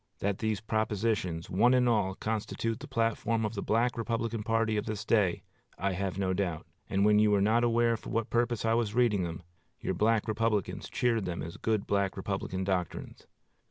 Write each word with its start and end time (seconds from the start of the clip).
That 0.17 0.39
these 0.39 0.61
propositions, 0.61 1.47
one 1.47 1.75
and 1.75 1.87
all, 1.87 2.15
constitute 2.15 2.79
the 2.79 2.87
platform 2.87 3.45
of 3.45 3.53
the 3.53 3.61
Black 3.61 3.95
Republican 3.95 4.41
party 4.41 4.75
of 4.75 4.87
this 4.87 5.05
day, 5.05 5.43
I 5.77 5.91
have 5.91 6.17
no 6.17 6.33
doubt; 6.33 6.65
and 6.89 7.05
when 7.05 7.19
you 7.19 7.29
were 7.29 7.39
not 7.39 7.63
aware 7.63 7.95
for 7.97 8.09
what 8.09 8.31
purpose 8.31 8.65
I 8.65 8.73
was 8.73 8.95
reading 8.95 9.21
them, 9.21 9.43
your 9.79 9.93
Black 9.93 10.27
Republicans 10.27 10.89
cheered 10.89 11.25
them 11.25 11.43
as 11.43 11.57
good 11.57 11.85
Black 11.85 12.17
Republican 12.17 12.63
doctrines. 12.63 13.27